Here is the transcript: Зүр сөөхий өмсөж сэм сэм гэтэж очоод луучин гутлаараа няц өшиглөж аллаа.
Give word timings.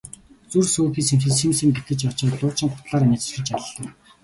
Зүр 0.51 0.65
сөөхий 0.73 1.03
өмсөж 1.13 1.33
сэм 1.39 1.51
сэм 1.57 1.69
гэтэж 1.75 1.99
очоод 2.09 2.35
луучин 2.41 2.69
гутлаараа 2.71 3.09
няц 3.09 3.21
өшиглөж 3.27 3.49
аллаа. 3.57 3.87